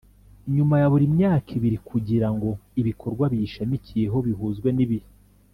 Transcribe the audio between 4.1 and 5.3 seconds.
bihuzwe n'ibihe.